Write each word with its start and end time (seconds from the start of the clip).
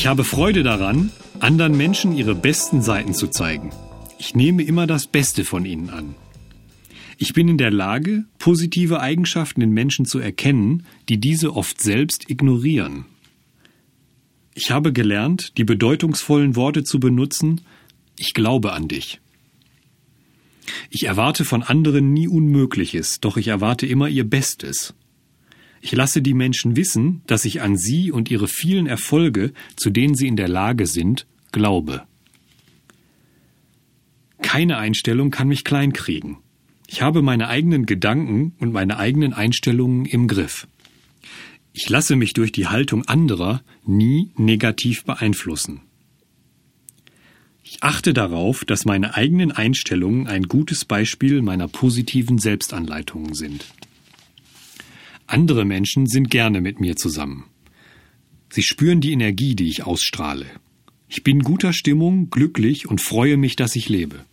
Ich 0.00 0.06
habe 0.06 0.24
Freude 0.24 0.62
daran, 0.62 1.12
anderen 1.40 1.76
Menschen 1.76 2.16
ihre 2.16 2.34
besten 2.34 2.80
Seiten 2.80 3.12
zu 3.12 3.28
zeigen. 3.28 3.68
Ich 4.16 4.34
nehme 4.34 4.62
immer 4.62 4.86
das 4.86 5.06
Beste 5.06 5.44
von 5.44 5.66
ihnen 5.66 5.90
an. 5.90 6.14
Ich 7.18 7.34
bin 7.34 7.48
in 7.48 7.58
der 7.58 7.70
Lage, 7.70 8.24
positive 8.38 9.00
Eigenschaften 9.00 9.60
in 9.60 9.72
Menschen 9.72 10.06
zu 10.06 10.18
erkennen, 10.18 10.86
die 11.10 11.20
diese 11.20 11.54
oft 11.54 11.82
selbst 11.82 12.30
ignorieren. 12.30 13.04
Ich 14.54 14.70
habe 14.70 14.94
gelernt, 14.94 15.58
die 15.58 15.64
bedeutungsvollen 15.64 16.56
Worte 16.56 16.82
zu 16.82 16.98
benutzen, 16.98 17.60
ich 18.16 18.32
glaube 18.32 18.72
an 18.72 18.88
dich. 18.88 19.20
Ich 20.88 21.04
erwarte 21.04 21.44
von 21.44 21.62
anderen 21.62 22.14
nie 22.14 22.26
Unmögliches, 22.26 23.20
doch 23.20 23.36
ich 23.36 23.48
erwarte 23.48 23.84
immer 23.84 24.08
ihr 24.08 24.24
Bestes. 24.24 24.94
Ich 25.80 25.92
lasse 25.92 26.20
die 26.20 26.34
Menschen 26.34 26.76
wissen, 26.76 27.22
dass 27.26 27.44
ich 27.44 27.62
an 27.62 27.76
sie 27.76 28.12
und 28.12 28.30
ihre 28.30 28.48
vielen 28.48 28.86
Erfolge, 28.86 29.52
zu 29.76 29.90
denen 29.90 30.14
sie 30.14 30.26
in 30.26 30.36
der 30.36 30.48
Lage 30.48 30.86
sind, 30.86 31.26
glaube. 31.52 32.02
Keine 34.42 34.78
Einstellung 34.78 35.30
kann 35.30 35.48
mich 35.48 35.64
kleinkriegen. 35.64 36.38
Ich 36.86 37.02
habe 37.02 37.22
meine 37.22 37.48
eigenen 37.48 37.86
Gedanken 37.86 38.54
und 38.58 38.72
meine 38.72 38.98
eigenen 38.98 39.32
Einstellungen 39.32 40.06
im 40.06 40.26
Griff. 40.26 40.66
Ich 41.72 41.88
lasse 41.88 42.16
mich 42.16 42.32
durch 42.32 42.52
die 42.52 42.66
Haltung 42.66 43.04
anderer 43.06 43.62
nie 43.86 44.32
negativ 44.36 45.04
beeinflussen. 45.04 45.82
Ich 47.62 47.82
achte 47.82 48.12
darauf, 48.12 48.64
dass 48.64 48.84
meine 48.84 49.14
eigenen 49.14 49.52
Einstellungen 49.52 50.26
ein 50.26 50.42
gutes 50.42 50.84
Beispiel 50.84 51.40
meiner 51.40 51.68
positiven 51.68 52.38
Selbstanleitungen 52.38 53.34
sind. 53.34 53.64
Andere 55.30 55.64
Menschen 55.64 56.06
sind 56.06 56.28
gerne 56.28 56.60
mit 56.60 56.80
mir 56.80 56.96
zusammen. 56.96 57.44
Sie 58.50 58.62
spüren 58.62 59.00
die 59.00 59.12
Energie, 59.12 59.54
die 59.54 59.68
ich 59.68 59.84
ausstrahle. 59.84 60.46
Ich 61.08 61.22
bin 61.22 61.44
guter 61.44 61.72
Stimmung, 61.72 62.30
glücklich 62.30 62.88
und 62.88 63.00
freue 63.00 63.36
mich, 63.36 63.54
dass 63.54 63.76
ich 63.76 63.88
lebe. 63.88 64.24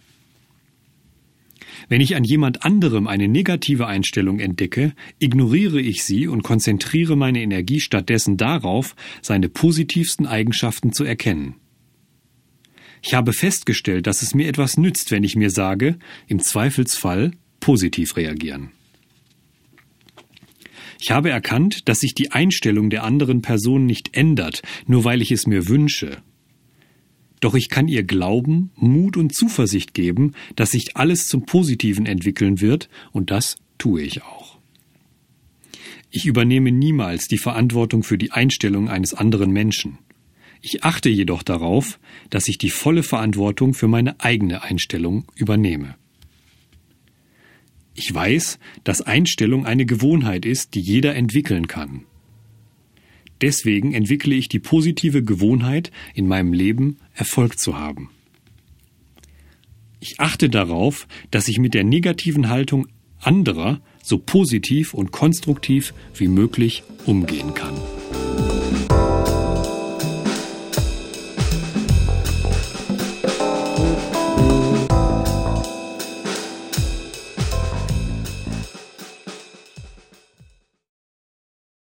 Wenn 1.87 2.01
ich 2.01 2.15
an 2.15 2.23
jemand 2.23 2.65
anderem 2.65 3.05
eine 3.05 3.27
negative 3.27 3.85
Einstellung 3.85 4.39
entdecke, 4.39 4.93
ignoriere 5.19 5.79
ich 5.79 6.03
sie 6.03 6.25
und 6.25 6.41
konzentriere 6.41 7.15
meine 7.15 7.43
Energie 7.43 7.79
stattdessen 7.79 8.35
darauf, 8.35 8.95
seine 9.21 9.49
positivsten 9.49 10.25
Eigenschaften 10.25 10.93
zu 10.93 11.03
erkennen. 11.03 11.53
Ich 13.03 13.13
habe 13.13 13.33
festgestellt, 13.33 14.07
dass 14.07 14.23
es 14.23 14.33
mir 14.33 14.47
etwas 14.47 14.77
nützt, 14.77 15.11
wenn 15.11 15.23
ich 15.23 15.35
mir 15.35 15.51
sage, 15.51 15.99
im 16.25 16.39
Zweifelsfall 16.39 17.33
positiv 17.59 18.15
reagieren. 18.15 18.71
Ich 20.99 21.11
habe 21.11 21.29
erkannt, 21.29 21.87
dass 21.87 21.99
sich 21.99 22.15
die 22.15 22.31
Einstellung 22.31 22.89
der 22.89 23.03
anderen 23.03 23.41
Person 23.41 23.85
nicht 23.85 24.15
ändert, 24.15 24.61
nur 24.85 25.03
weil 25.03 25.21
ich 25.21 25.31
es 25.31 25.47
mir 25.47 25.67
wünsche. 25.67 26.17
Doch 27.39 27.53
ich 27.53 27.69
kann 27.69 27.87
ihr 27.87 28.03
Glauben, 28.03 28.71
Mut 28.75 29.15
und 29.15 29.33
Zuversicht 29.33 29.93
geben, 29.93 30.33
dass 30.55 30.71
sich 30.71 30.97
alles 30.97 31.27
zum 31.27 31.45
Positiven 31.45 32.05
entwickeln 32.05 32.61
wird, 32.61 32.89
und 33.11 33.29
das 33.29 33.57
tue 33.77 34.01
ich 34.01 34.23
auch. 34.23 34.57
Ich 36.09 36.25
übernehme 36.25 36.71
niemals 36.71 37.27
die 37.27 37.37
Verantwortung 37.37 38.01
für 38.01 38.17
die 38.17 38.31
Einstellung 38.31 38.89
eines 38.89 39.13
anderen 39.13 39.51
Menschen. 39.51 39.99
Ich 40.61 40.83
achte 40.83 41.09
jedoch 41.09 41.43
darauf, 41.43 41.99
dass 42.29 42.47
ich 42.47 42.57
die 42.57 42.71
volle 42.71 43.03
Verantwortung 43.03 43.73
für 43.73 43.87
meine 43.87 44.19
eigene 44.19 44.63
Einstellung 44.63 45.25
übernehme. 45.35 45.95
Ich 47.99 48.13
weiß, 48.13 48.59
dass 48.83 49.01
Einstellung 49.01 49.65
eine 49.65 49.87
Gewohnheit 49.87 50.45
ist, 50.45 50.75
die 50.75 50.81
jeder 50.81 51.15
entwickeln 51.15 51.67
kann. 51.67 52.03
Deswegen 53.41 53.91
entwickle 53.91 54.35
ich 54.35 54.49
die 54.49 54.59
positive 54.59 55.23
Gewohnheit, 55.23 55.91
in 56.13 56.27
meinem 56.27 56.53
Leben 56.53 56.97
Erfolg 57.15 57.57
zu 57.57 57.77
haben. 57.77 58.11
Ich 59.99 60.19
achte 60.19 60.47
darauf, 60.47 61.07
dass 61.31 61.47
ich 61.47 61.57
mit 61.57 61.73
der 61.73 61.83
negativen 61.83 62.49
Haltung 62.49 62.87
anderer 63.19 63.81
so 64.03 64.19
positiv 64.19 64.93
und 64.93 65.11
konstruktiv 65.11 65.95
wie 66.15 66.27
möglich 66.27 66.83
umgehen 67.07 67.55
kann. 67.55 67.73